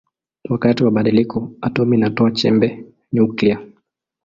[0.49, 3.59] Wakati wa badiliko atomi inatoa chembe nyuklia.